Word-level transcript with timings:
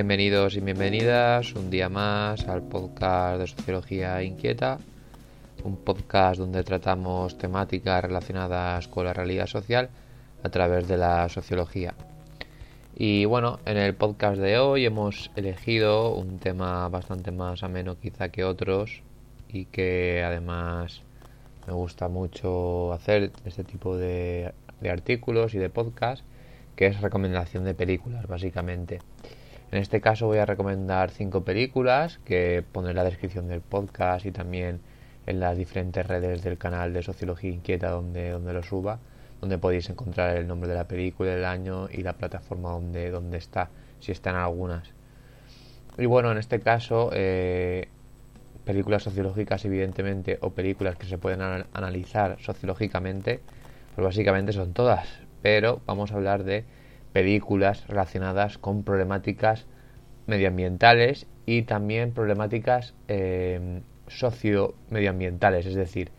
Bienvenidos 0.00 0.56
y 0.56 0.60
bienvenidas 0.60 1.52
un 1.52 1.68
día 1.68 1.90
más 1.90 2.48
al 2.48 2.62
podcast 2.62 3.38
de 3.38 3.46
Sociología 3.46 4.22
Inquieta, 4.22 4.78
un 5.62 5.76
podcast 5.76 6.40
donde 6.40 6.64
tratamos 6.64 7.36
temáticas 7.36 8.02
relacionadas 8.02 8.88
con 8.88 9.04
la 9.04 9.12
realidad 9.12 9.46
social 9.46 9.90
a 10.42 10.48
través 10.48 10.88
de 10.88 10.96
la 10.96 11.28
sociología. 11.28 11.92
Y 12.96 13.26
bueno, 13.26 13.60
en 13.66 13.76
el 13.76 13.94
podcast 13.94 14.40
de 14.40 14.58
hoy 14.58 14.86
hemos 14.86 15.30
elegido 15.36 16.14
un 16.14 16.38
tema 16.38 16.88
bastante 16.88 17.30
más 17.30 17.62
ameno 17.62 17.98
quizá 18.00 18.30
que 18.30 18.42
otros 18.42 19.02
y 19.50 19.66
que 19.66 20.22
además 20.24 21.02
me 21.66 21.74
gusta 21.74 22.08
mucho 22.08 22.94
hacer 22.94 23.32
este 23.44 23.64
tipo 23.64 23.98
de, 23.98 24.54
de 24.80 24.90
artículos 24.90 25.52
y 25.52 25.58
de 25.58 25.68
podcast, 25.68 26.24
que 26.74 26.86
es 26.86 27.02
recomendación 27.02 27.66
de 27.66 27.74
películas 27.74 28.26
básicamente. 28.26 29.00
En 29.70 29.78
este 29.78 30.00
caso 30.00 30.26
voy 30.26 30.38
a 30.38 30.46
recomendar 30.46 31.10
cinco 31.10 31.44
películas 31.44 32.18
que 32.24 32.64
pondré 32.72 32.90
en 32.90 32.96
la 32.96 33.04
descripción 33.04 33.46
del 33.46 33.60
podcast 33.60 34.26
y 34.26 34.32
también 34.32 34.80
en 35.26 35.38
las 35.38 35.56
diferentes 35.56 36.04
redes 36.04 36.42
del 36.42 36.58
canal 36.58 36.92
de 36.92 37.04
Sociología 37.04 37.50
Inquieta 37.50 37.90
donde, 37.90 38.30
donde 38.30 38.52
lo 38.52 38.64
suba, 38.64 38.98
donde 39.40 39.58
podéis 39.58 39.88
encontrar 39.88 40.36
el 40.36 40.48
nombre 40.48 40.68
de 40.68 40.74
la 40.74 40.88
película, 40.88 41.32
el 41.32 41.44
año 41.44 41.88
y 41.88 42.02
la 42.02 42.14
plataforma 42.14 42.70
donde, 42.70 43.10
donde 43.10 43.38
está, 43.38 43.70
si 44.00 44.10
están 44.10 44.34
algunas. 44.34 44.90
Y 45.98 46.06
bueno, 46.06 46.32
en 46.32 46.38
este 46.38 46.58
caso, 46.58 47.10
eh, 47.12 47.88
películas 48.64 49.04
sociológicas 49.04 49.64
evidentemente 49.64 50.38
o 50.40 50.50
películas 50.50 50.96
que 50.96 51.06
se 51.06 51.16
pueden 51.16 51.42
analizar 51.72 52.38
sociológicamente, 52.40 53.40
pues 53.94 54.04
básicamente 54.04 54.52
son 54.52 54.72
todas, 54.72 55.08
pero 55.42 55.80
vamos 55.86 56.10
a 56.10 56.16
hablar 56.16 56.42
de 56.42 56.64
películas 57.12 57.86
relacionadas 57.88 58.58
con 58.58 58.82
problemáticas 58.82 59.66
medioambientales 60.26 61.26
y 61.46 61.62
también 61.62 62.12
problemáticas 62.12 62.94
eh, 63.08 63.80
socio-medioambientales, 64.06 65.66
es 65.66 65.74
decir, 65.74 66.10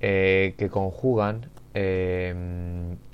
eh, 0.00 0.54
que 0.56 0.68
conjugan 0.68 1.50
eh, 1.74 2.34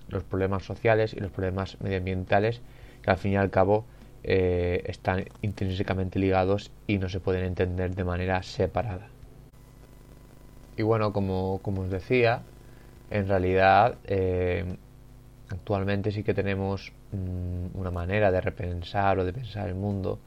los 0.08 0.22
problemas 0.24 0.64
sociales 0.64 1.14
y 1.14 1.20
los 1.20 1.30
problemas 1.30 1.80
medioambientales 1.80 2.60
que 3.02 3.10
al 3.10 3.16
fin 3.16 3.32
y 3.32 3.36
al 3.36 3.50
cabo 3.50 3.86
están 4.28 5.26
intrínsecamente 5.40 6.18
ligados 6.18 6.72
y 6.88 6.98
no 6.98 7.08
se 7.08 7.20
pueden 7.20 7.44
entender 7.44 7.94
de 7.94 8.02
manera 8.02 8.42
separada. 8.42 9.06
Y 10.76 10.82
bueno, 10.82 11.12
como, 11.12 11.60
como 11.62 11.82
os 11.82 11.90
decía, 11.90 12.42
en 13.10 13.28
realidad 13.28 13.98
actualmente 15.48 16.10
sí 16.10 16.24
que 16.24 16.34
tenemos 16.34 16.92
una 17.74 17.90
manera 17.90 18.30
de 18.30 18.40
repensar 18.40 19.18
o 19.18 19.24
de 19.24 19.32
pensar 19.32 19.68
el 19.68 19.74
mundo 19.74 20.18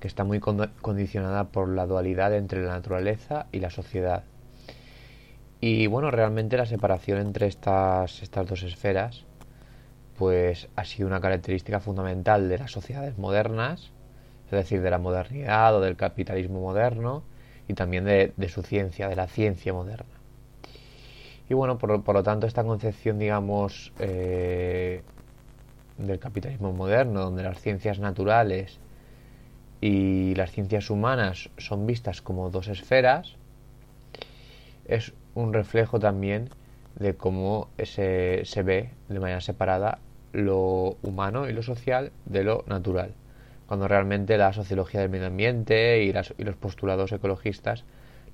que 0.00 0.08
está 0.08 0.24
muy 0.24 0.40
condicionada 0.40 1.44
por 1.44 1.68
la 1.68 1.86
dualidad 1.86 2.34
entre 2.34 2.62
la 2.62 2.72
naturaleza 2.72 3.46
y 3.52 3.60
la 3.60 3.70
sociedad. 3.70 4.24
Y 5.60 5.86
bueno, 5.88 6.10
realmente 6.10 6.56
la 6.56 6.66
separación 6.66 7.18
entre 7.18 7.46
estas, 7.46 8.22
estas 8.22 8.46
dos 8.46 8.62
esferas 8.62 9.24
pues 10.16 10.68
ha 10.76 10.84
sido 10.84 11.08
una 11.08 11.20
característica 11.20 11.80
fundamental 11.80 12.48
de 12.48 12.58
las 12.58 12.72
sociedades 12.72 13.18
modernas, 13.18 13.92
es 14.46 14.50
decir, 14.50 14.82
de 14.82 14.90
la 14.90 14.98
modernidad 14.98 15.76
o 15.76 15.80
del 15.80 15.96
capitalismo 15.96 16.60
moderno 16.60 17.22
y 17.68 17.74
también 17.74 18.04
de 18.04 18.48
su 18.48 18.62
ciencia, 18.62 19.08
de 19.08 19.16
la 19.16 19.28
ciencia 19.28 19.72
moderna. 19.72 20.18
Y 21.48 21.54
bueno, 21.54 21.78
por, 21.78 22.14
lo 22.14 22.22
tanto, 22.22 22.46
esta 22.46 22.62
concepción, 22.64 23.18
digamos, 23.18 23.92
eh, 23.98 25.02
del 25.98 26.18
capitalismo 26.18 26.72
moderno, 26.72 27.20
donde 27.20 27.42
las 27.42 27.60
ciencias 27.60 27.98
naturales 27.98 28.78
y 29.80 30.34
las 30.34 30.50
ciencias 30.50 30.90
humanas 30.90 31.50
son 31.58 31.86
vistas 31.86 32.22
como 32.22 32.50
dos 32.50 32.68
esferas, 32.68 33.36
es 34.86 35.12
un 35.34 35.52
reflejo 35.52 36.00
también 36.00 36.48
de 36.96 37.14
cómo 37.14 37.68
se, 37.82 38.44
se 38.44 38.62
ve 38.62 38.90
de 39.08 39.20
manera 39.20 39.40
separada 39.40 39.98
lo 40.32 40.96
humano 41.02 41.48
y 41.48 41.52
lo 41.52 41.62
social 41.62 42.12
de 42.26 42.44
lo 42.44 42.64
natural, 42.66 43.14
cuando 43.66 43.86
realmente 43.88 44.36
la 44.38 44.52
sociología 44.52 45.00
del 45.00 45.10
medio 45.10 45.26
ambiente 45.26 46.02
y, 46.02 46.08
y 46.10 46.44
los 46.44 46.56
postulados 46.56 47.12
ecologistas 47.12 47.84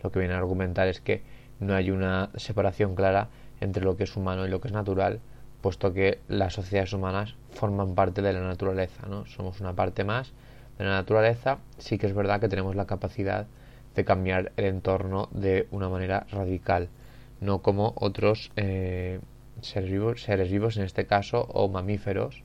lo 0.02 0.10
que 0.10 0.18
vienen 0.18 0.36
a 0.36 0.40
argumentar 0.40 0.86
es 0.86 1.00
que 1.00 1.22
no 1.60 1.74
hay 1.74 1.90
una 1.90 2.30
separación 2.36 2.94
clara 2.94 3.28
entre 3.60 3.84
lo 3.84 3.96
que 3.96 4.04
es 4.04 4.16
humano 4.16 4.46
y 4.46 4.50
lo 4.50 4.60
que 4.60 4.68
es 4.68 4.74
natural, 4.74 5.20
puesto 5.64 5.94
que 5.94 6.18
las 6.28 6.52
sociedades 6.52 6.92
humanas 6.92 7.36
forman 7.54 7.94
parte 7.94 8.20
de 8.20 8.34
la 8.34 8.40
naturaleza, 8.42 9.06
¿no? 9.08 9.24
Somos 9.24 9.62
una 9.62 9.72
parte 9.72 10.04
más 10.04 10.30
de 10.76 10.84
la 10.84 10.90
naturaleza, 10.90 11.56
sí 11.78 11.96
que 11.96 12.06
es 12.06 12.12
verdad 12.12 12.38
que 12.38 12.50
tenemos 12.50 12.76
la 12.76 12.84
capacidad 12.84 13.46
de 13.94 14.04
cambiar 14.04 14.52
el 14.58 14.66
entorno 14.66 15.30
de 15.32 15.66
una 15.70 15.88
manera 15.88 16.26
radical, 16.30 16.90
no 17.40 17.62
como 17.62 17.94
otros 17.96 18.52
eh, 18.56 19.20
seres, 19.62 19.90
vivos, 19.90 20.22
seres 20.22 20.50
vivos, 20.50 20.76
en 20.76 20.82
este 20.82 21.06
caso, 21.06 21.40
o 21.40 21.66
mamíferos, 21.70 22.42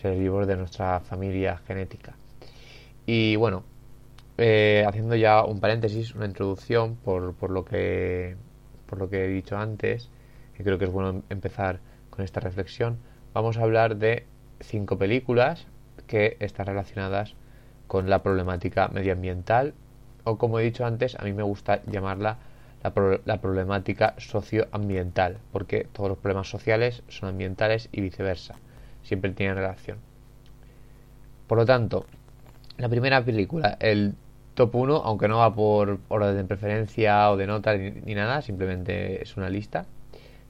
seres 0.00 0.20
vivos 0.20 0.46
de 0.46 0.56
nuestra 0.58 1.00
familia 1.00 1.60
genética. 1.66 2.14
Y 3.04 3.34
bueno, 3.34 3.64
eh, 4.36 4.84
haciendo 4.86 5.16
ya 5.16 5.42
un 5.42 5.58
paréntesis, 5.58 6.14
una 6.14 6.26
introducción 6.26 6.94
por, 6.94 7.34
por, 7.34 7.50
lo 7.50 7.64
que, 7.64 8.36
por 8.86 9.00
lo 9.00 9.10
que 9.10 9.24
he 9.24 9.28
dicho 9.28 9.58
antes, 9.58 10.08
que 10.56 10.62
creo 10.62 10.78
que 10.78 10.84
es 10.84 10.92
bueno 10.92 11.24
empezar 11.30 11.80
con 12.18 12.24
esta 12.24 12.40
reflexión, 12.40 12.98
vamos 13.32 13.58
a 13.58 13.62
hablar 13.62 13.94
de 13.94 14.26
cinco 14.58 14.98
películas 14.98 15.68
que 16.08 16.36
están 16.40 16.66
relacionadas 16.66 17.34
con 17.86 18.10
la 18.10 18.24
problemática 18.24 18.88
medioambiental 18.88 19.72
o 20.24 20.36
como 20.36 20.58
he 20.58 20.64
dicho 20.64 20.84
antes, 20.84 21.14
a 21.14 21.22
mí 21.22 21.32
me 21.32 21.44
gusta 21.44 21.80
llamarla 21.86 22.38
la, 22.82 23.40
problemática 23.40 24.16
socioambiental, 24.18 25.38
porque 25.52 25.86
todos 25.92 26.08
los 26.08 26.18
problemas 26.18 26.50
sociales 26.50 27.04
son 27.06 27.28
ambientales 27.28 27.88
y 27.92 28.00
viceversa, 28.00 28.56
siempre 29.04 29.30
tienen 29.30 29.54
relación. 29.54 29.98
Por 31.46 31.58
lo 31.58 31.66
tanto, 31.66 32.04
la 32.78 32.88
primera 32.88 33.24
película, 33.24 33.76
el 33.78 34.16
top 34.54 34.74
1, 34.74 34.96
aunque 35.04 35.28
no 35.28 35.38
va 35.38 35.54
por 35.54 36.00
orden 36.08 36.36
de 36.36 36.42
preferencia 36.42 37.30
o 37.30 37.36
de 37.36 37.46
nota 37.46 37.76
ni, 37.76 38.16
nada, 38.16 38.42
simplemente 38.42 39.22
es 39.22 39.36
una 39.36 39.48
lista 39.48 39.86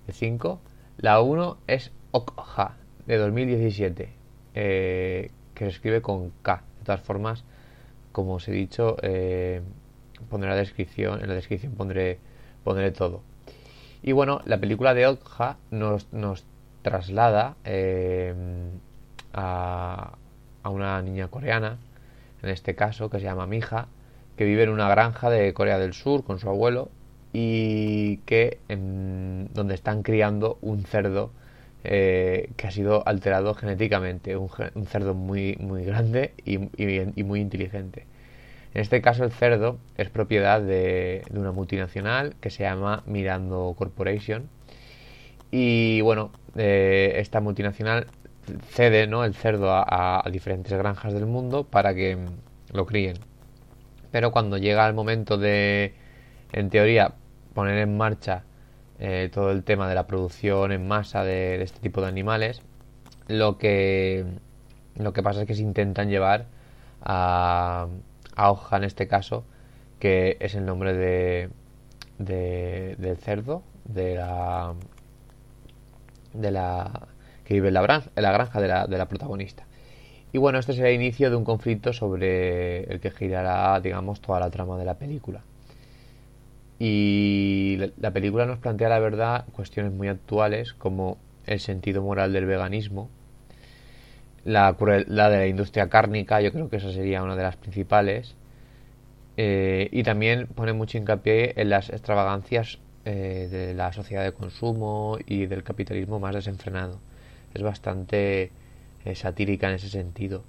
de 0.06 0.15
5. 0.15 0.61
La 1.01 1.21
1 1.21 1.59
es 1.69 1.93
Okja, 2.11 2.75
de 3.07 3.19
2017, 3.19 4.09
eh, 4.55 5.31
que 5.55 5.65
se 5.65 5.71
escribe 5.71 6.03
con 6.03 6.31
K. 6.43 6.65
De 6.81 6.85
todas 6.85 7.01
formas, 7.03 7.45
como 8.11 8.35
os 8.35 8.49
he 8.49 8.51
dicho, 8.51 8.97
eh, 9.03 9.62
pondré 10.29 10.50
la 10.50 10.56
descripción, 10.56 11.23
en 11.23 11.29
la 11.29 11.35
descripción 11.35 11.75
pondré, 11.75 12.19
pondré 12.65 12.91
todo. 12.91 13.23
Y 14.03 14.11
bueno, 14.11 14.41
la 14.45 14.59
película 14.59 14.93
de 14.93 15.06
Okja 15.06 15.59
nos, 15.71 16.12
nos 16.12 16.45
traslada 16.83 17.55
eh, 17.65 18.35
a, 19.33 20.19
a 20.65 20.69
una 20.69 21.01
niña 21.01 21.29
coreana, 21.29 21.79
en 22.43 22.51
este 22.51 22.75
caso, 22.75 23.09
que 23.09 23.21
se 23.21 23.25
llama 23.27 23.47
Mija, 23.47 23.87
que 24.37 24.44
vive 24.44 24.65
en 24.65 24.71
una 24.71 24.89
granja 24.89 25.31
de 25.31 25.55
Corea 25.55 25.79
del 25.79 25.93
Sur 25.93 26.25
con 26.25 26.41
su 26.41 26.49
abuelo 26.49 26.91
y 27.40 28.17
que 28.26 28.58
donde 28.69 29.75
están 29.75 30.02
criando 30.02 30.58
un 30.61 30.82
cerdo 30.82 31.31
eh, 31.85 32.50
que 32.56 32.67
ha 32.67 32.73
sido 32.73 33.06
alterado 33.06 33.55
genéticamente, 33.55 34.37
un, 34.37 34.50
cerdo 34.87 35.14
muy, 35.14 35.56
muy 35.61 35.85
grande 35.85 36.32
y, 36.44 36.58
muy 37.23 37.40
inteligente. 37.40 38.06
En 38.75 38.81
este 38.82 39.00
caso 39.00 39.23
el 39.23 39.31
cerdo 39.31 39.79
es 39.96 40.11
propiedad 40.11 40.61
de, 40.61 41.23
una 41.31 41.52
multinacional 41.52 42.35
que 42.40 42.50
se 42.50 42.64
llama 42.64 43.05
Mirando 43.06 43.73
Corporation 43.79 44.49
y 45.52 46.00
bueno, 46.00 46.32
eh, 46.56 47.14
esta 47.19 47.41
multinacional 47.41 48.08
cede 48.70 49.06
¿no? 49.06 49.25
el 49.25 49.34
cerdo 49.34 49.70
a 49.70 50.25
diferentes 50.32 50.76
granjas 50.76 51.12
del 51.12 51.26
mundo 51.26 51.62
para 51.62 51.94
que 51.94 52.19
lo 52.73 52.84
críen. 52.84 53.19
Pero 54.11 54.32
cuando 54.32 54.58
llega 54.58 54.88
el 54.88 54.94
momento 54.94 55.38
de, 55.38 55.94
en 56.52 56.70
teoría, 56.70 57.14
poner 57.58 57.78
en 57.78 57.96
marcha 57.96 58.44
eh, 59.00 59.31
todo 59.34 59.50
el 59.50 59.64
tema 59.64 59.88
de 59.88 59.96
la 59.96 60.06
producción 60.06 60.70
en 60.70 60.87
masa 60.87 61.25
de, 61.25 61.60
este 61.60 61.81
tipo 61.81 62.00
de 62.00 62.06
animales, 62.06 62.62
lo 63.26 63.58
que, 63.58 64.25
lo 64.94 65.12
que 65.12 65.25
pasa 65.25 65.40
es 65.40 65.49
que 65.49 65.56
se 65.56 65.62
intentan 65.62 66.08
llevar 66.08 66.46
a, 67.02 67.88
a 68.37 68.52
hoja 68.52 68.76
en 68.76 68.84
este 68.84 69.08
caso, 69.08 69.44
que 69.99 70.37
es 70.38 70.55
el 70.55 70.66
nombre 70.66 70.94
de, 70.94 71.50
de, 72.19 72.94
del 72.96 73.16
cerdo, 73.16 73.64
de 73.87 74.14
la, 74.14 74.75
de 76.32 76.52
la 76.52 77.08
que 77.44 77.55
vive 77.55 77.69
en 77.69 77.75
la, 77.75 77.82
granja, 77.82 78.10
en 78.14 78.22
la 78.22 78.31
granja 78.31 78.60
de 78.60 78.69
la, 78.69 78.87
de 78.87 78.99
la 78.99 79.08
protagonista. 79.08 79.66
Y 80.32 80.38
bueno, 80.38 80.60
este 80.60 80.75
será 80.75 80.90
el 80.90 80.94
inicio 80.94 81.28
de 81.28 81.34
un 81.34 81.44
conflicto 81.44 81.93
sobre 81.93 82.84
el 82.84 83.00
que 83.00 83.10
girará, 83.10 83.81
digamos, 83.81 84.20
toda 84.20 84.38
la 84.38 84.49
trama 84.49 84.78
de 84.78 84.84
la 84.84 84.94
película. 84.94 85.43
Y 86.79 87.79
la 87.97 88.13
película 88.13 88.47
nos 88.47 88.59
plantea, 88.59 88.89
la 88.89 89.01
verdad, 89.01 89.45
cuestiones 89.53 89.93
muy 89.93 90.09
actuales 90.09 90.75
como 90.75 91.19
el 91.47 91.61
sentido 91.61 92.03
moral 92.03 92.33
del 92.33 92.47
veganismo, 92.47 93.09
la 94.45 94.73
crueldad 94.75 95.31
de 95.31 95.39
la 95.39 95.47
industria 95.47 95.89
cárnica, 95.89 96.41
yo 96.41 96.53
creo 96.53 96.69
que 96.69 96.77
esa 96.77 96.93
sería 96.93 97.23
una 97.23 97.37
de 97.37 97.43
las 97.43 97.57
principales, 97.57 98.37
eh, 99.37 99.89
y 99.93 100.03
también 100.05 100.47
pone 100.47 100.73
mucho 100.73 100.99
hincapié 100.99 101.55
en 101.61 101.71
las 101.71 101.91
extravagancias 101.91 102.79
eh, 103.05 103.49
de 103.51 103.75
la 103.75 103.93
sociedad 103.93 104.25
de 104.25 104.33
consumo 104.33 105.19
y 105.27 105.47
del 105.47 105.63
capitalismo 105.63 106.21
más 106.21 106.35
desenfrenado. 106.35 106.99
Es 107.55 107.63
bastante 107.63 108.51
eh, 109.05 109.15
satírica 109.15 109.69
en 109.69 109.77
ese 109.77 109.89
sentido. 109.89 110.43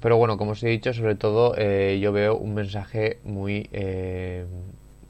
Pero 0.00 0.16
bueno, 0.16 0.38
como 0.38 0.52
os 0.52 0.62
he 0.62 0.68
dicho, 0.68 0.92
sobre 0.92 1.14
todo 1.14 1.54
eh, 1.56 1.98
yo 2.00 2.12
veo 2.12 2.36
un 2.36 2.54
mensaje 2.54 3.18
muy... 3.24 3.68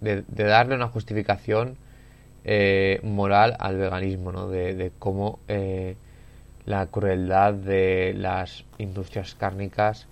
Eh, 0.02 0.22
de, 0.26 0.44
darle 0.44 0.74
una 0.74 0.88
justificación 0.88 1.76
moral 3.02 3.56
al 3.58 3.76
veganismo, 3.76 4.30
¿no? 4.30 4.48
De, 4.48 4.92
cómo 5.00 5.40
la 6.64 6.86
crueldad 6.86 7.54
de 7.54 8.14
las 8.16 8.64
industrias 8.78 9.34
cárnicas 9.34 10.06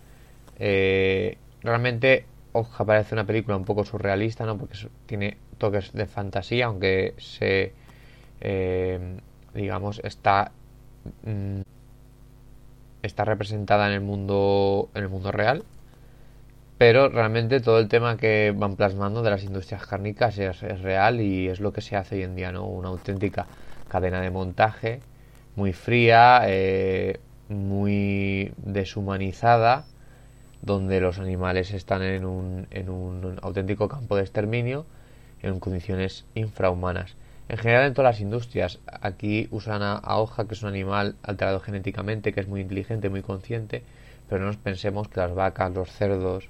realmente 0.58 2.26
Oja 2.52 2.84
parece 2.84 3.14
una 3.14 3.24
película 3.24 3.56
un 3.56 3.64
poco 3.64 3.84
surrealista, 3.84 4.44
¿no? 4.46 4.58
Porque 4.58 4.76
tiene 5.06 5.36
toques 5.58 5.92
de 5.92 6.06
fantasía, 6.06 6.66
aunque 6.66 7.14
se, 7.18 7.72
digamos, 9.54 10.00
está 10.02 10.50
mm, 11.24 11.62
está 13.04 13.24
representada 13.24 13.86
en 13.88 13.92
el 13.92 14.00
mundo 14.00 14.88
en 14.94 15.02
el 15.02 15.08
mundo 15.08 15.30
real 15.30 15.64
pero 16.78 17.08
realmente 17.08 17.60
todo 17.60 17.78
el 17.78 17.88
tema 17.88 18.16
que 18.16 18.52
van 18.56 18.76
plasmando 18.76 19.22
de 19.22 19.30
las 19.30 19.44
industrias 19.44 19.86
cárnicas 19.86 20.38
es, 20.38 20.60
real 20.82 21.20
y 21.20 21.48
es 21.48 21.60
lo 21.60 21.72
que 21.72 21.80
se 21.80 21.96
hace 21.96 22.16
hoy 22.16 22.22
en 22.22 22.36
día 22.36 22.52
no 22.52 22.66
una 22.66 22.88
auténtica 22.88 23.46
cadena 23.88 24.20
de 24.20 24.30
montaje 24.30 25.00
muy 25.56 25.72
fría 25.72 26.42
eh, 26.46 27.20
muy 27.48 28.52
deshumanizada 28.56 29.84
donde 30.62 31.00
los 31.00 31.18
animales 31.18 31.72
están 31.72 32.02
en 32.02 32.24
un, 32.24 32.66
en 32.70 32.88
un 32.88 33.38
auténtico 33.42 33.88
campo 33.88 34.16
de 34.16 34.22
exterminio 34.22 34.86
en 35.42 35.60
condiciones 35.60 36.24
infrahumanas 36.34 37.16
en 37.48 37.58
general 37.58 37.86
en 37.86 37.94
todas 37.94 38.14
las 38.14 38.20
industrias. 38.20 38.80
Aquí 38.86 39.48
usan 39.50 39.82
a, 39.82 40.00
hoja, 40.18 40.46
que 40.46 40.54
es 40.54 40.62
un 40.62 40.68
animal 40.68 41.16
alterado 41.22 41.60
genéticamente, 41.60 42.32
que 42.32 42.40
es 42.40 42.48
muy 42.48 42.60
inteligente, 42.60 43.10
muy 43.10 43.22
consciente, 43.22 43.82
pero 44.28 44.40
no 44.40 44.46
nos 44.48 44.56
pensemos 44.56 45.08
que 45.08 45.20
las 45.20 45.34
vacas, 45.34 45.72
los 45.72 45.90
cerdos, 45.90 46.48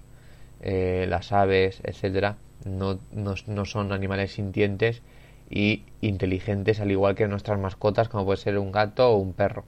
eh, 0.64 1.06
las 1.08 1.30
aves, 1.30 1.80
etcétera, 1.84 2.38
no, 2.64 2.98
no, 3.12 3.64
son 3.64 3.92
animales 3.92 4.32
sintientes 4.32 5.02
y 5.48 5.84
inteligentes 6.00 6.80
al 6.80 6.90
igual 6.90 7.14
que 7.14 7.28
nuestras 7.28 7.60
mascotas, 7.60 8.08
como 8.08 8.24
puede 8.24 8.38
ser 8.38 8.58
un 8.58 8.72
gato 8.72 9.10
o 9.10 9.18
un 9.18 9.32
perro. 9.32 9.64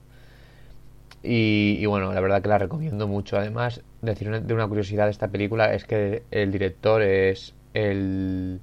Y, 1.23 1.85
bueno, 1.85 2.13
la 2.13 2.21
verdad 2.21 2.41
que 2.41 2.49
la 2.49 2.57
recomiendo 2.57 3.07
mucho. 3.07 3.37
Además, 3.37 3.81
decir 4.01 4.29
de 4.29 4.53
una 4.53 4.67
curiosidad 4.67 5.05
de 5.05 5.11
esta 5.11 5.27
película 5.29 5.73
es 5.73 5.85
que 5.85 6.23
el 6.31 6.51
director 6.51 7.01
es 7.01 7.53
el 7.73 8.61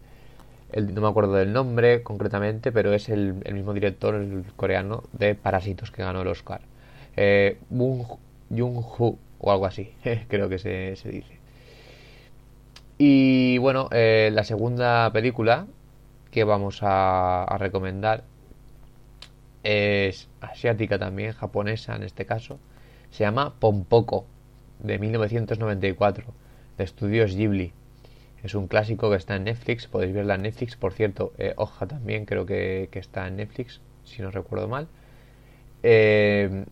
no 0.82 1.00
me 1.00 1.08
acuerdo 1.08 1.34
del 1.34 1.52
nombre 1.52 2.02
concretamente, 2.02 2.72
pero 2.72 2.92
es 2.92 3.08
el, 3.08 3.34
mismo 3.52 3.72
director 3.72 4.14
el 4.14 4.44
coreano 4.56 5.04
de 5.12 5.34
Parásitos 5.34 5.90
que 5.90 6.02
ganó 6.02 6.22
el 6.22 6.28
Oscar. 6.28 6.62
Eh, 7.16 7.58
Jung-ho 7.70 9.19
o 9.38 9.52
algo 9.52 9.66
así, 9.66 9.92
creo 10.28 10.48
que 10.48 10.58
se, 10.58 10.96
dice. 11.10 11.33
Y 12.99 13.58
bueno, 13.58 13.88
eh, 13.93 14.31
la 14.32 14.44
segunda 14.44 15.11
película 15.12 15.67
que 16.31 16.44
vamos 16.44 16.81
a, 16.82 17.56
recomendar 17.58 18.25
es 19.62 20.29
asiática 20.41 20.99
también, 20.99 21.32
japonesa 21.32 21.96
en 21.96 22.02
este 22.05 22.26
caso. 22.26 22.58
Se 23.11 23.25
llama 23.25 23.55
Pompoko, 23.58 24.26
de 24.81 24.99
1994, 24.99 26.26
de 26.76 26.85
estudios 26.85 27.35
Ghibli. 27.35 27.73
Es 28.43 28.55
un 28.55 28.69
clásico 28.69 29.11
que 29.11 29.17
está 29.17 29.37
en 29.37 29.44
Netflix, 29.44 29.87
podéis 29.87 30.12
verla 30.12 30.35
en 30.35 30.43
Netflix. 30.43 30.76
Por 30.76 30.93
cierto, 30.93 31.32
eh, 31.38 31.55
Hoja 31.56 31.87
también 31.87 32.26
creo 32.26 32.44
que, 32.46 32.88
está 32.93 33.26
en 33.26 33.37
Netflix, 33.37 33.81
si 34.05 34.23
no 34.23 34.31
recuerdo 34.31 34.69
mal. 34.69 34.88
Eh, 35.82 36.64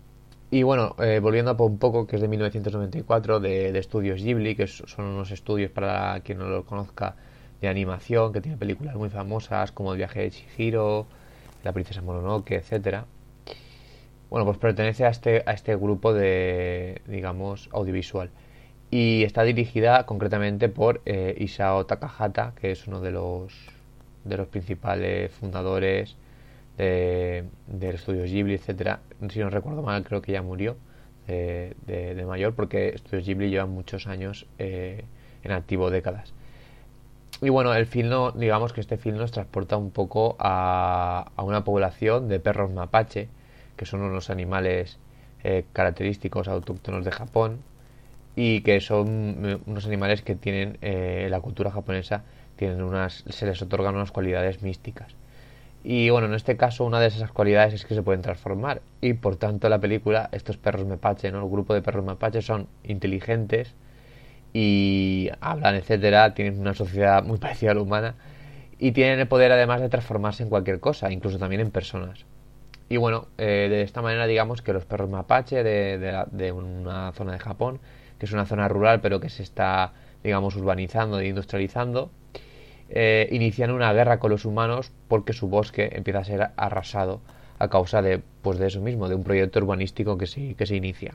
y 0.52 0.64
bueno, 0.64 0.94
eh, 0.98 1.18
volviendo 1.18 1.52
a 1.52 1.62
un 1.62 1.78
poco, 1.78 2.06
que 2.06 2.16
es 2.16 2.22
de 2.22 2.28
1994, 2.28 3.40
de, 3.40 3.72
de, 3.72 3.78
estudios 3.78 4.22
Ghibli, 4.22 4.54
que 4.54 4.66
son 4.66 5.06
unos 5.06 5.30
estudios 5.30 5.70
para 5.70 6.20
quien 6.20 6.36
no 6.36 6.46
lo 6.46 6.66
conozca 6.66 7.16
de 7.62 7.68
animación, 7.68 8.34
que 8.34 8.42
tiene 8.42 8.58
películas 8.58 8.94
muy 8.96 9.08
famosas 9.08 9.72
como 9.72 9.92
El 9.92 9.96
viaje 9.96 10.20
de 10.20 10.30
Chihiro, 10.30 11.06
La 11.64 11.72
princesa 11.72 12.02
Mononoke, 12.02 12.52
etcétera. 12.52 13.06
Bueno, 14.28 14.44
pues 14.44 14.58
pertenece 14.58 15.06
a 15.06 15.08
este, 15.08 15.42
a 15.46 15.52
este 15.52 15.74
grupo 15.74 16.12
de, 16.12 17.00
digamos, 17.06 17.70
audiovisual 17.72 18.28
y 18.90 19.22
está 19.24 19.44
dirigida 19.44 20.04
concretamente 20.04 20.68
por 20.68 21.00
eh, 21.06 21.34
Isao 21.38 21.86
Takahata, 21.86 22.52
que 22.60 22.72
es 22.72 22.86
uno 22.86 23.00
de 23.00 23.10
los, 23.10 23.54
de 24.24 24.36
los 24.36 24.48
principales 24.48 25.32
fundadores 25.32 26.14
de, 26.78 27.44
del 27.66 27.94
estudio 27.94 28.24
Ghibli, 28.24 28.54
etcétera. 28.54 29.00
Si 29.30 29.38
no 29.40 29.50
recuerdo 29.50 29.82
mal, 29.82 30.04
creo 30.04 30.22
que 30.22 30.32
ya 30.32 30.42
murió 30.42 30.76
de, 31.26 31.74
de, 31.86 32.26
mayor, 32.26 32.54
porque 32.54 32.88
Estudios 32.88 33.24
Ghibli 33.24 33.48
llevan 33.48 33.70
muchos 33.70 34.06
años 34.06 34.46
eh, 34.58 35.04
en 35.44 35.52
activo, 35.52 35.90
décadas. 35.90 36.34
Y 37.40 37.48
bueno, 37.48 37.74
el 37.74 37.86
film, 37.86 38.10
digamos 38.34 38.72
que 38.72 38.80
este 38.80 38.98
film 38.98 39.16
nos 39.16 39.32
transporta 39.32 39.76
un 39.76 39.90
poco 39.90 40.36
a, 40.38 41.30
a 41.34 41.42
una 41.42 41.64
población 41.64 42.28
de 42.28 42.38
perros 42.38 42.72
mapache, 42.72 43.28
que 43.76 43.86
son 43.86 44.02
unos 44.02 44.30
animales 44.30 44.98
eh, 45.42 45.64
característicos 45.72 46.48
autóctonos 46.48 47.04
de 47.04 47.10
Japón, 47.10 47.58
y 48.36 48.60
que 48.62 48.80
son 48.80 49.44
eh, 49.44 49.58
unos 49.66 49.86
animales 49.86 50.22
que 50.22 50.34
tienen 50.34 50.78
eh, 50.80 51.26
la 51.30 51.40
cultura 51.40 51.70
japonesa 51.70 52.24
tienen 52.56 52.82
unas 52.82 53.24
se 53.28 53.46
les 53.46 53.60
otorgan 53.60 53.94
unas 53.94 54.12
cualidades 54.12 54.62
místicas 54.62 55.14
y 55.84 56.10
bueno 56.10 56.28
en 56.28 56.34
este 56.34 56.56
caso 56.56 56.84
una 56.84 57.00
de 57.00 57.08
esas 57.08 57.32
cualidades 57.32 57.74
es 57.74 57.84
que 57.84 57.94
se 57.94 58.02
pueden 58.02 58.22
transformar. 58.22 58.82
Y 59.00 59.14
por 59.14 59.36
tanto 59.36 59.68
la 59.68 59.80
película 59.80 60.28
estos 60.32 60.56
perros 60.56 60.86
mapache 60.86 61.30
no 61.32 61.42
el 61.42 61.50
grupo 61.50 61.74
de 61.74 61.82
perros 61.82 62.04
mapache 62.04 62.42
son 62.42 62.68
inteligentes 62.84 63.74
y 64.52 65.30
hablan 65.40 65.74
etcétera 65.74 66.34
tienen 66.34 66.60
una 66.60 66.74
sociedad 66.74 67.24
muy 67.24 67.38
parecida 67.38 67.72
a 67.72 67.74
la 67.74 67.82
humana 67.82 68.14
y 68.78 68.92
tienen 68.92 69.20
el 69.20 69.28
poder 69.28 69.52
además 69.52 69.80
de 69.80 69.88
transformarse 69.88 70.42
en 70.42 70.48
cualquier 70.48 70.80
cosa 70.80 71.10
incluso 71.10 71.38
también 71.38 71.60
en 71.60 71.70
personas. 71.70 72.26
Y 72.88 72.96
bueno 72.98 73.28
eh, 73.38 73.68
de 73.70 73.82
esta 73.82 74.02
manera 74.02 74.26
digamos 74.26 74.62
que 74.62 74.72
los 74.72 74.84
perros 74.84 75.10
mapache 75.10 75.62
de, 75.64 75.98
de 76.30 76.52
una 76.52 77.12
zona 77.12 77.32
de 77.32 77.38
Japón 77.38 77.80
que 78.22 78.26
es 78.26 78.32
una 78.32 78.46
zona 78.46 78.68
rural 78.68 79.00
pero 79.00 79.18
que 79.18 79.28
se 79.28 79.42
está, 79.42 79.94
digamos, 80.22 80.54
urbanizando 80.54 81.18
e 81.18 81.26
industrializando, 81.26 82.12
eh, 82.94 83.26
inician 83.32 83.70
una 83.70 83.90
guerra 83.94 84.18
con 84.18 84.30
los 84.30 84.44
humanos 84.44 84.92
porque 85.08 85.32
su 85.32 85.48
bosque 85.48 85.90
empieza 85.94 86.18
a 86.18 86.24
ser 86.24 86.50
arrasado 86.56 87.22
a 87.58 87.68
causa 87.68 88.02
de, 88.02 88.20
pues 88.42 88.58
de 88.58 88.66
eso 88.66 88.82
mismo, 88.82 89.08
de 89.08 89.14
un 89.14 89.24
proyecto 89.24 89.60
urbanístico 89.60 90.18
que 90.18 90.26
se, 90.26 90.54
que 90.54 90.66
se 90.66 90.76
inicia. 90.76 91.14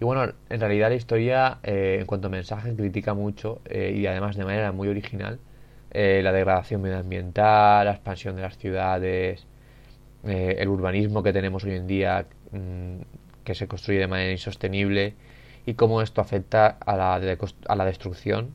Y 0.00 0.04
bueno, 0.04 0.32
en 0.50 0.60
realidad 0.60 0.88
la 0.88 0.96
historia, 0.96 1.58
eh, 1.62 1.98
en 2.00 2.06
cuanto 2.06 2.26
a 2.26 2.30
mensaje, 2.30 2.74
critica 2.74 3.14
mucho 3.14 3.60
eh, 3.66 3.94
y 3.96 4.06
además 4.06 4.36
de 4.36 4.44
manera 4.44 4.72
muy 4.72 4.88
original 4.88 5.38
la 5.92 6.30
degradación 6.30 6.82
medioambiental, 6.82 7.86
la 7.86 7.92
expansión 7.92 8.36
de 8.36 8.42
las 8.42 8.58
ciudades, 8.58 9.46
el 10.24 10.68
urbanismo 10.68 11.22
que 11.22 11.32
tenemos 11.32 11.64
hoy 11.64 11.72
en 11.72 11.86
día 11.86 12.26
mm, 12.52 13.00
que 13.44 13.54
se 13.54 13.66
construye 13.66 14.00
de 14.00 14.06
manera 14.06 14.30
insostenible 14.30 15.14
y 15.64 15.72
cómo 15.72 16.02
esto 16.02 16.20
afecta 16.20 16.66
a 16.66 16.96
la, 16.96 17.14
a 17.14 17.76
la 17.76 17.84
destrucción 17.86 18.50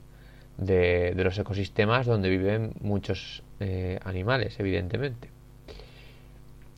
de, 0.62 1.14
los 1.18 1.38
ecosistemas 1.38 2.06
donde 2.06 2.30
viven 2.30 2.74
muchos 2.80 3.44
eh, 3.60 4.00
animales, 4.04 4.60
evidentemente. 4.60 5.30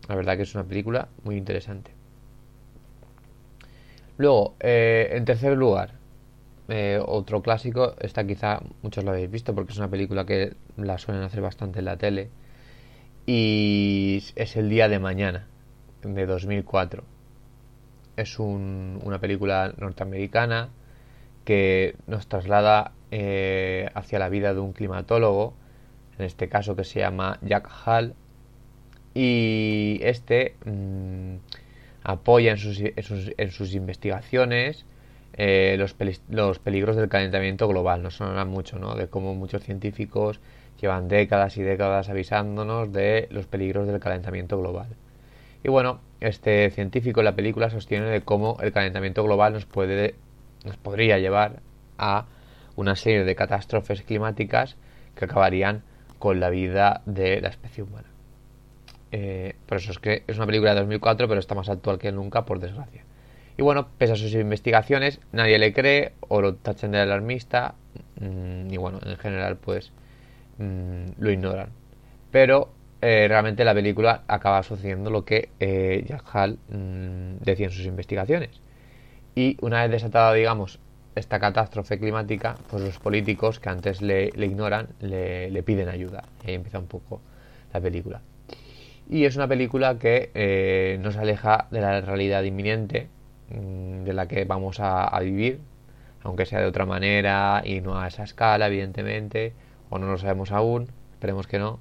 La 0.07 0.15
verdad 0.15 0.37
que 0.37 0.43
es 0.43 0.55
una 0.55 0.63
película 0.63 1.09
muy 1.23 1.35
interesante. 1.35 1.91
Luego, 4.17 4.55
eh, 4.59 5.09
en 5.11 5.25
tercer 5.25 5.57
lugar, 5.57 5.91
eh, 6.69 6.99
otro 7.05 7.41
clásico, 7.41 7.95
esta 7.99 8.25
quizá 8.25 8.61
muchos 8.81 9.03
lo 9.03 9.11
habéis 9.11 9.29
visto 9.29 9.53
porque 9.53 9.73
es 9.73 9.77
una 9.77 9.89
película 9.89 10.25
que 10.25 10.53
la 10.77 10.97
suelen 10.97 11.23
hacer 11.23 11.41
bastante 11.41 11.79
en 11.79 11.85
la 11.85 11.97
tele. 11.97 12.29
Y 13.25 14.23
es 14.35 14.55
El 14.55 14.69
Día 14.69 14.87
de 14.87 14.99
Mañana, 14.99 15.47
de 16.03 16.25
2004. 16.25 17.03
Es 18.15 18.39
una 18.39 19.19
película 19.19 19.73
norteamericana 19.77 20.69
que 21.43 21.95
nos 22.07 22.27
traslada 22.27 22.91
eh, 23.15 23.91
hacia 23.93 24.17
la 24.17 24.27
vida 24.27 24.55
de 24.55 24.59
un 24.59 24.73
climatólogo, 24.73 25.53
en 26.17 26.25
este 26.25 26.49
caso 26.49 26.75
que 26.75 26.83
se 26.83 27.01
llama 27.01 27.37
Jack 27.43 27.69
Hall, 27.85 28.15
y 29.13 29.99
este 30.01 30.55
mm, 30.65 31.35
apoya 32.03 32.49
en 32.49 32.57
sus, 32.57 32.79
en 32.79 33.51
sus, 33.51 33.75
investigaciones 33.75 34.87
eh, 35.33 35.75
los, 35.77 35.95
los, 36.27 36.57
peligros 36.57 36.95
del 36.95 37.07
calentamiento 37.07 37.67
global. 37.67 38.01
Nos 38.01 38.15
sonará 38.15 38.45
mucho, 38.45 38.79
¿no? 38.79 38.95
De 38.95 39.07
cómo 39.07 39.35
muchos 39.35 39.61
científicos 39.61 40.39
llevan 40.81 41.07
décadas 41.07 41.55
y 41.57 41.61
décadas 41.61 42.09
avisándonos 42.09 42.91
de 42.91 43.27
los 43.29 43.45
peligros 43.45 43.85
del 43.85 43.99
calentamiento 43.99 44.57
global. 44.57 44.87
Y 45.63 45.69
bueno, 45.69 45.99
este 46.19 46.71
científico 46.71 47.21
en 47.21 47.25
la 47.25 47.35
película 47.35 47.69
sostiene 47.69 48.07
de 48.07 48.21
cómo 48.21 48.57
el 48.59 48.71
calentamiento 48.71 49.23
global 49.23 49.53
nos 49.53 49.67
puede 49.67 50.15
nos 50.65 50.77
podría 50.77 51.19
llevar 51.19 51.61
a 51.99 52.25
una 52.75 52.95
serie 52.95 53.23
de 53.23 53.35
catástrofes 53.35 54.01
climáticas 54.01 54.75
que 55.15 55.25
acabarían 55.25 55.83
con 56.19 56.39
la 56.39 56.49
vida 56.49 57.01
de 57.05 57.41
la 57.41 57.49
especie 57.49 57.83
humana. 57.83 58.07
Eh, 59.11 59.55
por 59.67 59.77
eso 59.77 59.91
es 59.91 59.99
que 59.99 60.23
es 60.25 60.37
una 60.37 60.45
película 60.45 60.73
de 60.73 60.79
2004, 60.79 61.27
pero 61.27 61.39
está 61.39 61.53
más 61.53 61.69
actual 61.69 61.99
que 61.99 62.11
nunca, 62.11 62.45
por 62.45 62.59
desgracia. 62.59 63.03
Y 63.57 63.61
bueno, 63.61 63.87
pese 63.97 64.13
a 64.13 64.15
sus 64.15 64.33
investigaciones, 64.33 65.19
nadie 65.31 65.59
le 65.59 65.73
cree 65.73 66.13
o 66.27 66.41
lo 66.41 66.55
tachan 66.55 66.91
de 66.91 66.99
alarmista. 66.99 67.75
Mm, 68.19 68.73
y 68.73 68.77
bueno, 68.77 68.99
en 69.05 69.17
general, 69.17 69.57
pues 69.57 69.91
mm, 70.57 71.19
lo 71.19 71.31
ignoran. 71.31 71.69
Pero 72.31 72.71
eh, 73.01 73.27
realmente 73.27 73.63
la 73.63 73.73
película 73.75 74.23
acaba 74.27 74.63
sucediendo 74.63 75.11
lo 75.11 75.25
que 75.25 75.49
eh, 75.59 76.03
Jack 76.07 76.23
Hall 76.33 76.57
mm, 76.69 77.43
decía 77.43 77.67
en 77.67 77.71
sus 77.71 77.85
investigaciones. 77.85 78.49
Y 79.35 79.57
una 79.61 79.81
vez 79.81 79.91
desatada, 79.91 80.33
digamos, 80.33 80.79
esta 81.15 81.39
catástrofe 81.39 81.99
climática, 81.99 82.55
pues 82.69 82.83
los 82.83 82.99
políticos 82.99 83.59
que 83.59 83.69
antes 83.69 84.01
le, 84.01 84.31
ignoran 84.35 84.89
le, 84.99 85.63
piden 85.63 85.89
ayuda. 85.89 86.23
Y 86.43 86.49
ahí 86.49 86.55
empieza 86.55 86.79
un 86.79 86.87
poco 86.87 87.21
la 87.73 87.79
película. 87.79 88.21
Y 89.09 89.25
es 89.25 89.35
una 89.35 89.47
película 89.47 89.99
que 89.99 90.31
eh, 90.33 90.97
nos 91.01 91.17
aleja 91.17 91.67
de 91.71 91.81
la 91.81 92.01
realidad 92.01 92.43
inminente 92.43 93.09
mm, 93.49 94.03
de 94.03 94.13
la 94.13 94.27
que 94.27 94.45
vamos 94.45 94.77
a, 94.79 95.19
vivir, 95.19 95.59
aunque 96.23 96.45
sea 96.45 96.59
de 96.59 96.65
otra 96.65 96.85
manera 96.85 97.61
y 97.65 97.81
no 97.81 97.99
a 97.99 98.07
esa 98.07 98.23
escala, 98.23 98.67
evidentemente, 98.67 99.53
o 99.89 99.99
no 99.99 100.07
lo 100.07 100.17
sabemos 100.17 100.51
aún, 100.51 100.87
esperemos 101.13 101.47
que 101.47 101.59
no. 101.59 101.79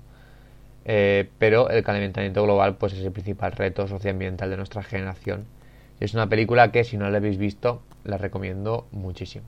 Eh, 0.85 1.29
pero 1.39 1.71
el 1.71 1.85
calentamiento 1.85 2.43
global 2.43 2.77
pues 2.77 2.93
es 2.93 3.05
el 3.05 3.13
principal 3.13 3.53
reto 3.53 3.87
socioambiental 3.87 4.51
de 4.51 4.57
nuestra 4.57 4.83
generación. 4.83 5.47
Es 6.01 6.15
una 6.15 6.29
película 6.29 6.73
que 6.73 6.83
si 6.83 6.97
no 6.97 7.09
la 7.09 7.19
habéis 7.19 7.39
visto, 7.39 7.83
la 8.05 8.19
recomiendo 8.19 8.87
muchísimo. 8.91 9.47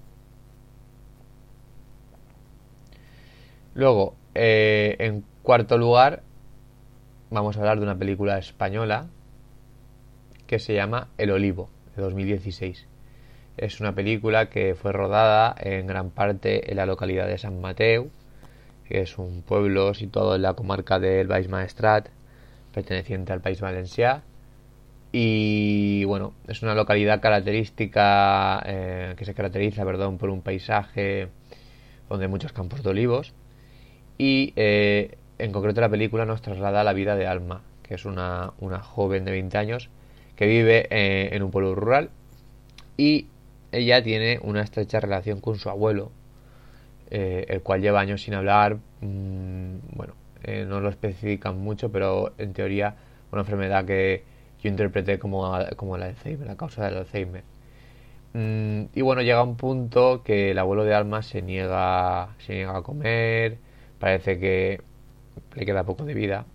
Luego, 3.74 4.14
eh, 4.34 4.96
en 5.00 5.24
cuarto 5.42 5.78
lugar, 5.78 6.22
vamos 7.30 7.56
a 7.56 7.60
hablar 7.60 7.78
de 7.78 7.84
una 7.84 7.98
película 7.98 8.38
española 8.38 9.08
que 10.46 10.58
se 10.58 10.74
llama 10.74 11.08
El 11.18 11.30
Olivo, 11.32 11.70
de 11.96 12.02
2016. 12.02 12.86
Es 13.56 13.80
una 13.80 13.94
película 13.94 14.48
que 14.48 14.74
fue 14.74 14.92
rodada 14.92 15.54
en 15.58 15.86
gran 15.86 16.10
parte 16.10 16.70
en 16.70 16.76
la 16.76 16.86
localidad 16.86 17.26
de 17.26 17.38
San 17.38 17.60
Mateo, 17.60 18.08
que 18.84 19.00
es 19.00 19.18
un 19.18 19.42
pueblo 19.42 19.94
situado 19.94 20.34
en 20.34 20.42
la 20.42 20.54
comarca 20.54 20.98
del 20.98 21.26
Baix 21.26 21.48
Maestrat, 21.48 22.08
perteneciente 22.72 23.32
al 23.32 23.40
País 23.40 23.60
Valencià. 23.60 24.22
Y 25.16 26.02
bueno, 26.06 26.34
es 26.48 26.64
una 26.64 26.74
localidad 26.74 27.20
característica, 27.20 28.60
eh, 28.66 29.14
que 29.16 29.24
se 29.24 29.32
caracteriza 29.32 29.84
perdón, 29.84 30.18
por 30.18 30.28
un 30.28 30.42
paisaje 30.42 31.28
donde 32.08 32.24
hay 32.24 32.30
muchos 32.32 32.52
campos 32.52 32.82
de 32.82 32.90
olivos. 32.90 33.32
Y 34.18 34.52
eh, 34.56 35.16
en 35.38 35.52
concreto 35.52 35.80
la 35.80 35.88
película 35.88 36.24
nos 36.24 36.42
traslada 36.42 36.80
a 36.80 36.84
la 36.84 36.92
vida 36.94 37.14
de 37.14 37.28
Alma, 37.28 37.62
que 37.84 37.94
es 37.94 38.06
una, 38.06 38.54
joven 38.82 39.24
de 39.24 39.30
20 39.30 39.56
años 39.56 39.88
que 40.34 40.48
vive 40.48 40.88
eh, 40.90 41.28
en 41.30 41.44
un 41.44 41.52
pueblo 41.52 41.76
rural 41.76 42.10
y 42.96 43.28
ella 43.70 44.02
tiene 44.02 44.40
una 44.42 44.62
estrecha 44.62 44.98
relación 44.98 45.40
con 45.40 45.60
su 45.60 45.70
abuelo, 45.70 46.10
el 47.08 47.62
cual 47.62 47.82
lleva 47.82 48.00
años 48.00 48.22
sin 48.22 48.34
hablar. 48.34 48.78
Mm, 49.00 49.76
bueno, 49.92 50.14
no 50.66 50.80
lo 50.80 50.88
especifican 50.88 51.60
mucho, 51.60 51.92
pero 51.92 52.32
en 52.36 52.52
teoría 52.52 52.96
una 53.30 53.42
enfermedad 53.42 53.84
que 53.84 54.33
yo 54.64 54.70
interpreté 54.70 55.18
como, 55.18 55.46
como 55.76 55.96
el 55.96 56.02
Alzheimer, 56.02 56.46
la 56.46 56.56
causa 56.56 56.84
del 56.86 56.96
Alzheimer. 56.96 57.44
Mm, 58.32 58.86
y 58.94 59.00
bueno, 59.02 59.22
llega 59.22 59.42
un 59.42 59.56
punto 59.56 60.22
que 60.24 60.50
el 60.52 60.58
abuelo 60.58 60.84
de 60.84 60.94
Alma 60.94 61.22
se 61.22 61.42
niega, 61.42 62.30
se 62.38 62.54
niega 62.54 62.76
a 62.78 62.82
comer, 62.82 63.58
parece 64.00 64.38
que 64.40 64.80
le 65.54 65.66
queda 65.66 65.84
poco 65.84 66.04
de 66.04 66.14
vida 66.14 66.46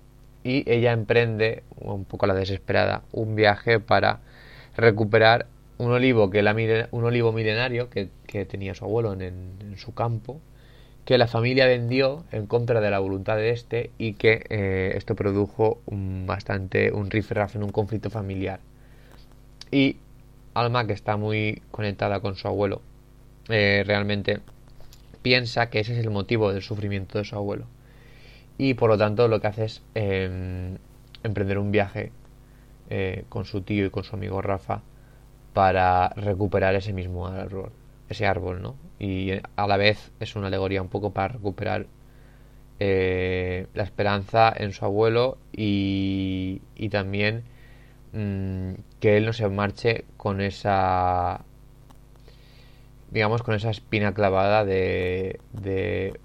y 0.43 0.69
ella 0.71 0.91
emprende, 0.91 1.63
un 1.77 2.05
poco 2.05 2.25
a 2.25 2.29
la 2.29 2.33
desesperada, 2.33 3.03
un 3.11 3.35
viaje 3.35 3.79
para 3.79 4.19
recuperar 4.75 5.47
un 5.77 5.91
olivo, 5.91 6.29
que 6.29 6.41
la, 6.41 6.55
un 6.91 7.03
olivo 7.03 7.31
milenario 7.31 7.89
que, 7.89 8.09
tenía 8.45 8.75
su 8.75 8.85
abuelo 8.85 9.13
en, 9.13 9.75
su 9.77 9.93
campo, 9.93 10.39
que 11.09 11.17
la 11.17 11.25
familia 11.25 11.65
vendió 11.65 12.23
en 12.31 12.45
contra 12.45 12.81
de 12.81 12.91
la 12.91 12.99
voluntad 12.99 13.35
de 13.35 13.49
este 13.49 13.89
y 13.97 14.13
que 14.13 14.45
eh, 14.51 14.93
esto 14.95 15.15
produjo 15.15 15.81
un, 15.87 16.27
bastante 16.27 16.91
un 16.91 17.09
rifirrafe 17.09 17.57
en 17.57 17.63
un 17.63 17.71
conflicto 17.71 18.11
familiar. 18.11 18.59
Y 19.71 19.97
Alma, 20.53 20.85
que 20.85 20.93
está 20.93 21.17
muy 21.17 21.63
conectada 21.71 22.19
con 22.19 22.35
su 22.35 22.47
abuelo, 22.47 22.83
eh, 23.47 23.83
realmente 23.87 24.41
piensa 25.23 25.71
que 25.71 25.79
ese 25.79 25.93
es 25.93 25.97
el 26.05 26.11
motivo 26.11 26.53
del 26.53 26.61
sufrimiento 26.61 27.17
de 27.17 27.23
su 27.23 27.35
abuelo 27.35 27.65
y 28.59 28.75
por 28.75 28.91
lo 28.91 28.97
tanto 28.99 29.27
lo 29.27 29.41
que 29.41 29.47
hace 29.47 29.65
es 29.65 29.81
em, 29.95 30.77
emprender 31.23 31.57
un 31.57 31.71
viaje 31.71 32.11
eh, 32.91 33.25
con 33.29 33.45
su 33.45 33.61
tío 33.61 33.83
y 33.83 33.89
con 33.89 34.03
su 34.03 34.15
amigo 34.15 34.43
Rafa 34.43 34.83
para 35.53 36.09
recuperar 36.09 36.75
ese 36.75 36.93
mismo 36.93 37.25
árbol, 37.25 37.71
ese 38.09 38.25
árbol, 38.25 38.61
¿no? 38.61 38.75
Y 38.99 39.31
a 39.55 39.67
la 39.67 39.77
vez 39.77 40.11
es 40.19 40.35
una 40.35 40.47
alegoría 40.47 40.81
un 40.81 40.89
poco 40.89 41.11
para 41.11 41.29
recuperar 41.29 41.87
eh, 42.79 43.67
la 43.73 43.83
esperanza 43.83 44.53
en 44.55 44.73
su 44.73 44.85
abuelo 44.85 45.37
y, 45.51 46.61
y 46.75 46.89
también 46.89 47.43
mm, 48.13 48.73
que 48.99 49.17
él 49.17 49.25
no 49.25 49.33
se 49.33 49.47
marche 49.49 50.05
con 50.17 50.41
esa 50.41 51.41
digamos 53.11 53.41
con 53.43 53.55
esa 53.55 53.71
espina 53.71 54.13
clavada 54.13 54.65
de, 54.65 55.39
de 55.53 56.19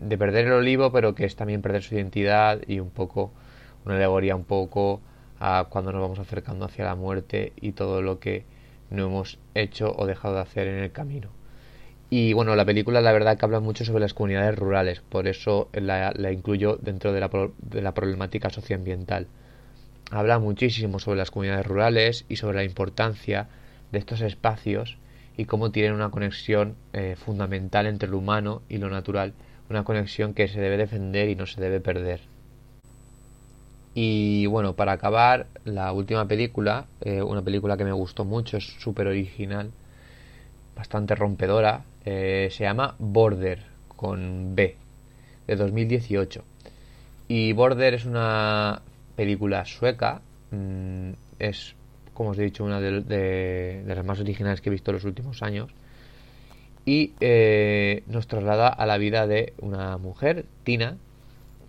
de 0.00 0.18
perder 0.18 0.46
el 0.46 0.52
olivo, 0.52 0.92
pero 0.92 1.14
que 1.14 1.24
es 1.24 1.36
también 1.36 1.62
perder 1.62 1.82
su 1.82 1.94
identidad 1.94 2.60
y 2.66 2.80
un 2.80 2.90
poco 2.90 3.32
una 3.84 3.96
alegoría 3.96 4.36
un 4.36 4.44
poco 4.44 5.00
a 5.38 5.66
cuando 5.70 5.92
nos 5.92 6.00
vamos 6.00 6.18
acercando 6.18 6.64
hacia 6.64 6.84
la 6.84 6.94
muerte 6.94 7.52
y 7.60 7.72
todo 7.72 8.02
lo 8.02 8.18
que 8.18 8.44
no 8.90 9.06
hemos 9.06 9.38
hecho 9.54 9.94
o 9.96 10.06
dejado 10.06 10.34
de 10.34 10.40
hacer 10.40 10.68
en 10.68 10.82
el 10.82 10.92
camino. 10.92 11.30
Y 12.08 12.32
bueno, 12.32 12.54
la 12.54 12.64
película 12.64 13.00
la 13.00 13.12
verdad 13.12 13.36
que 13.36 13.44
habla 13.44 13.60
mucho 13.60 13.84
sobre 13.84 14.00
las 14.00 14.14
comunidades 14.14 14.56
rurales, 14.56 15.00
por 15.00 15.26
eso 15.26 15.68
la, 15.72 16.14
incluyo 16.32 16.78
dentro 16.80 17.12
de 17.12 17.20
la, 17.20 17.30
de 17.58 17.82
la 17.82 17.94
problemática 17.94 18.50
socioambiental. 18.50 19.26
Habla 20.10 20.38
muchísimo 20.38 21.00
sobre 21.00 21.18
las 21.18 21.32
comunidades 21.32 21.66
rurales 21.66 22.24
y 22.28 22.36
sobre 22.36 22.58
la 22.58 22.64
importancia 22.64 23.48
de 23.90 23.98
estos 23.98 24.20
espacios 24.20 24.98
y 25.36 25.46
cómo 25.46 25.72
tienen 25.72 25.92
una 25.92 26.10
conexión 26.10 26.76
eh, 26.92 27.16
fundamental 27.16 27.86
entre 27.86 28.08
lo 28.08 28.18
humano 28.18 28.62
y 28.68 28.78
lo 28.78 28.88
natural 28.88 29.34
una 29.68 29.84
conexión 29.84 30.34
que 30.34 30.48
se 30.48 30.60
debe 30.60 30.76
defender 30.76 31.28
y 31.28 31.36
no 31.36 31.46
se 31.46 31.60
debe 31.60 31.80
perder. 31.80 32.20
Y 33.98 34.44
bueno, 34.44 34.74
para 34.76 34.92
acabar, 34.92 35.46
la 35.64 35.90
última 35.90 36.28
película, 36.28 36.84
eh, 37.00 37.22
una 37.22 37.40
película 37.40 37.78
que 37.78 37.84
me 37.84 37.92
gustó 37.92 38.26
mucho, 38.26 38.58
es 38.58 38.64
súper 38.78 39.06
original, 39.06 39.70
bastante 40.76 41.14
rompedora, 41.14 41.82
eh, 42.04 42.48
se 42.52 42.64
llama 42.64 42.94
Border, 42.98 43.62
con 43.96 44.54
B, 44.54 44.76
de 45.46 45.56
2018. 45.56 46.44
Y 47.28 47.54
Border 47.54 47.94
es 47.94 48.04
una 48.04 48.82
película 49.16 49.64
sueca, 49.64 50.20
mm, 50.50 51.12
es, 51.38 51.74
como 52.12 52.32
os 52.32 52.38
he 52.38 52.42
dicho, 52.42 52.64
una 52.64 52.82
de, 52.82 53.82
las 53.86 54.04
más 54.04 54.20
originales 54.20 54.60
que 54.60 54.68
he 54.68 54.72
visto 54.72 54.90
en 54.90 54.96
los 54.96 55.04
últimos 55.04 55.42
años 55.42 55.70
y 56.84 57.14
eh, 57.20 58.02
nos 58.08 58.26
traslada 58.26 58.68
a 58.68 58.84
la 58.84 58.98
vida 58.98 59.26
de 59.26 59.54
una 59.62 59.96
mujer, 59.96 60.44
Tina, 60.64 60.98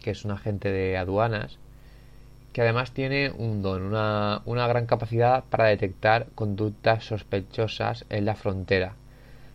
que 0.02 0.12
es 0.12 0.26
un 0.26 0.32
agente 0.32 0.70
de 0.70 0.98
aduanas, 0.98 1.58
que 2.58 2.64
además 2.64 2.92
tiene 2.92 3.30
un 3.30 3.62
don, 3.62 3.84
una, 3.84 4.68
gran 4.68 4.88
capacidad 4.88 5.44
para 5.44 5.66
detectar 5.66 6.26
conductas 6.34 7.04
sospechosas 7.04 8.04
en 8.10 8.26
la 8.26 8.34
frontera. 8.34 8.96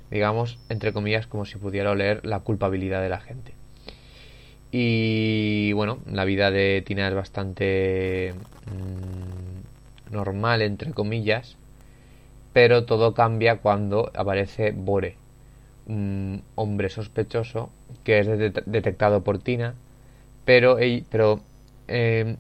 digamos, 0.09 0.61
entre 0.69 0.93
comillas, 0.93 1.27
como 1.27 1.45
si 1.45 1.59
pudiera 1.59 1.91
oler 1.91 2.25
la 2.25 2.39
culpabilidad 2.39 3.03
de 3.03 3.09
la 3.09 3.19
gente. 3.19 3.55
Y 4.71 5.73
bueno, 5.73 5.99
la 6.07 6.25
vida 6.25 6.53
de 6.53 6.81
Tina 6.87 7.09
es 7.09 7.15
bastante 7.15 8.35
mm, 8.67 10.15
normal, 10.15 10.63
entre 10.63 10.93
comillas, 10.93 11.57
pero 12.53 12.85
todo 12.85 13.15
cambia 13.15 13.57
cuando 13.57 14.13
aparece 14.15 14.71
Bore, 14.71 15.17
un 15.89 16.45
hombre 16.55 16.89
sospechoso 16.89 17.69
que 18.05 18.21
es 18.21 18.29
detectado 18.29 19.25
por 19.25 19.41
Tina, 19.41 19.75
pero, 20.45 20.79
pero 21.11 21.41
eh, 21.89 22.37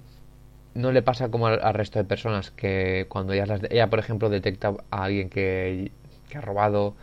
no 0.75 0.93
le 0.93 1.02
pasa 1.02 1.31
como 1.31 1.47
al, 1.47 1.75
resto 1.75 1.99
de 1.99 2.05
personas 2.05 2.50
que 2.50 3.07
cuando 3.09 3.33
ella, 3.33 3.59
ella, 3.71 3.91
por 3.91 3.99
ejemplo, 3.99 4.31
detecta 4.31 4.75
a 4.91 5.05
alguien 5.05 5.29
que, 5.29 5.91
ha 6.35 6.41
robado 6.41 6.95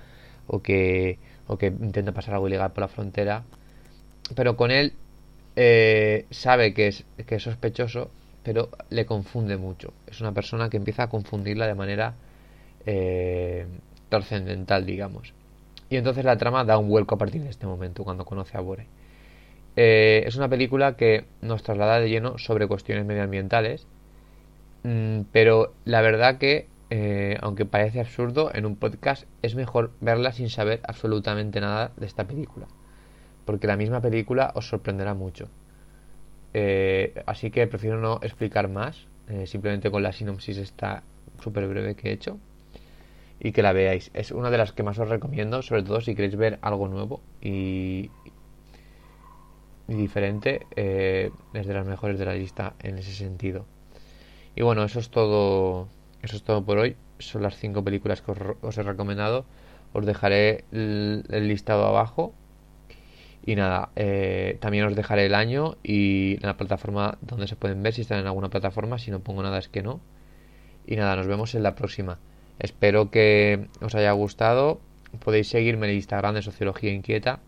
o 0.47 0.61
que, 0.61 1.19
o 1.47 1.57
que 1.57 1.67
intenta 1.67 2.11
pasar 2.11 2.33
algo 2.33 2.47
ilegal 2.47 2.71
por 2.71 2.81
la 2.81 2.87
frontera, 2.87 3.43
pero 4.35 4.55
con 4.57 4.71
él 4.71 4.93
eh, 5.55 6.25
sabe 6.31 6.73
que 6.73 6.87
es, 6.87 7.05
que 7.27 7.35
es 7.35 7.43
sospechoso, 7.43 8.09
pero 8.43 8.69
le 8.89 9.05
confunde 9.05 9.57
mucho. 9.57 9.93
Es 10.07 10.21
una 10.21 10.31
persona 10.31 10.69
que 10.69 10.77
empieza 10.77 11.03
a 11.03 11.09
confundirla 11.09 11.67
de 11.67 11.75
manera 11.75 12.15
eh, 12.85 13.67
trascendental, 14.09 14.85
digamos. 14.85 15.33
Y 15.89 15.97
entonces 15.97 16.23
la 16.23 16.37
trama 16.37 16.63
da 16.63 16.77
un 16.77 16.89
vuelco 16.89 17.15
a 17.15 17.17
partir 17.17 17.43
de 17.43 17.49
este 17.49 17.67
momento, 17.67 18.03
cuando 18.03 18.25
conoce 18.25 18.57
a 18.57 18.61
Bore. 18.61 18.87
Eh, 19.81 20.23
es 20.27 20.35
una 20.35 20.49
película 20.49 20.97
que 20.97 21.23
nos 21.41 21.63
traslada 21.63 22.01
de 22.01 22.09
lleno 22.09 22.37
sobre 22.37 22.67
cuestiones 22.67 23.05
medioambientales, 23.05 23.87
mm, 24.83 25.21
pero 25.31 25.73
la 25.85 26.01
verdad 26.01 26.37
que, 26.37 26.67
aunque 27.41 27.65
parece 27.65 28.01
absurdo, 28.01 28.51
en 28.53 28.65
un 28.65 28.75
podcast 28.75 29.25
es 29.41 29.55
mejor 29.55 29.91
verla 30.01 30.33
sin 30.33 30.49
saber 30.49 30.81
absolutamente 30.83 31.61
nada 31.61 31.91
de 31.97 32.05
esta 32.07 32.25
película 32.25 32.67
porque 33.49 33.65
la 33.65 33.77
misma 33.77 33.99
película 33.99 34.51
os 34.53 34.69
sorprenderá 34.69 35.15
mucho. 35.15 35.49
Eh, 36.53 37.23
así 37.25 37.49
que 37.49 37.65
prefiero 37.65 37.99
no 37.99 38.19
explicar 38.21 38.69
más, 38.69 39.07
eh, 39.27 39.47
simplemente 39.47 39.89
con 39.89 40.03
la 40.03 40.11
sinopsis 40.11 40.59
esta 40.59 41.01
súper 41.41 41.67
breve 41.67 41.95
que 41.95 42.09
he 42.09 42.11
hecho 42.11 42.37
y 43.39 43.51
que 43.51 43.63
la 43.63 43.73
veáis. 43.73 44.11
Es 44.13 44.29
una 44.29 44.51
de 44.51 44.59
las 44.59 44.71
que 44.71 44.83
más 44.83 44.99
os 44.99 45.09
recomiendo, 45.09 45.63
sobre 45.63 45.81
todo 45.81 45.99
si 45.99 46.13
queréis 46.13 46.35
ver 46.35 46.59
algo 46.61 46.87
nuevo 46.87 47.21
y, 47.41 48.11
diferente. 49.95 50.65
Eh, 50.75 51.31
es 51.53 51.67
de 51.67 51.73
las 51.73 51.85
mejores 51.85 52.19
de 52.19 52.25
la 52.25 52.33
lista 52.33 52.73
en 52.79 52.97
ese 52.97 53.11
sentido. 53.11 53.65
Y 54.55 54.63
bueno, 54.63 54.83
eso 54.83 54.99
es 54.99 55.09
todo. 55.09 55.87
Eso 56.21 56.35
es 56.35 56.43
todo 56.43 56.63
por 56.63 56.77
hoy. 56.77 56.95
Son 57.19 57.41
las 57.41 57.57
cinco 57.57 57.83
películas 57.83 58.21
que 58.21 58.31
os, 58.61 58.77
he 58.77 58.83
recomendado. 58.83 59.45
Os 59.93 60.05
dejaré 60.05 60.65
el 60.71 61.47
listado 61.47 61.85
abajo 61.85 62.33
y 63.45 63.55
nada, 63.55 63.89
eh, 63.95 64.57
también 64.59 64.85
os 64.85 64.95
dejaré 64.95 65.25
el 65.25 65.33
año 65.33 65.77
y 65.81 66.37
la 66.41 66.57
plataforma 66.57 67.17
donde 67.21 67.47
se 67.47 67.55
pueden 67.55 67.81
ver, 67.81 67.93
si 67.93 68.01
están 68.01 68.19
en 68.19 68.27
alguna 68.27 68.49
plataforma, 68.49 68.99
si 68.99 69.11
no 69.11 69.21
pongo 69.21 69.41
nada 69.41 69.57
es 69.57 69.69
que 69.69 69.81
no. 69.81 70.01
Y 70.85 70.95
nada, 70.95 71.15
nos 71.15 71.27
vemos 71.27 71.55
en 71.55 71.63
la 71.63 71.75
próxima. 71.75 72.19
Espero 72.59 73.09
que 73.11 73.67
os 73.81 73.95
haya 73.95 74.11
gustado. 74.11 74.81
Podéis 75.23 75.47
seguirme 75.49 75.87
en 75.87 75.91
el 75.91 75.95
Instagram 75.97 76.35
de 76.35 76.41
Sociología 76.41 76.91
Inquieta, 76.93 77.39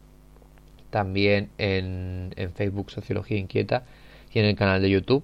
también 0.91 1.49
en, 1.57 2.33
en 2.35 2.51
Facebook 2.53 2.91
Sociología 2.91 3.37
Inquieta 3.37 3.85
y 4.31 4.39
en 4.39 4.45
el 4.45 4.55
canal 4.55 4.81
de 4.81 4.91
YouTube, 4.91 5.23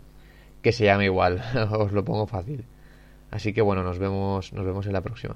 que 0.63 0.71
se 0.71 0.85
llama 0.85 1.05
igual, 1.05 1.43
os 1.71 1.91
lo 1.91 2.03
pongo 2.03 2.25
fácil. 2.25 2.65
Así 3.29 3.53
que 3.53 3.61
bueno, 3.61 3.83
nos 3.83 3.99
vemos, 3.99 4.53
nos 4.53 4.65
vemos 4.65 4.87
en 4.87 4.93
la 4.93 5.01
próxima. 5.01 5.35